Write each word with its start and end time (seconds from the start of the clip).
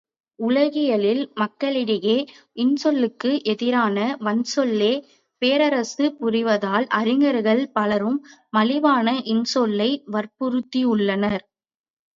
உலகியலில் 0.39 1.21
மக்களிடையே 1.41 2.15
இன்சொல்லுக்கு 2.55 3.31
எதிரான 3.53 3.97
வன்சொல்லே 4.25 4.91
பேரரசு 5.41 6.07
புரிவதால், 6.19 6.87
அறிஞர்கள் 6.99 7.63
பலரும் 7.73 8.19
மலிவான 8.53 9.07
இன்சொல்லை 9.31 9.91
வற்புறுத்தியுள்ளனர். 10.11 11.43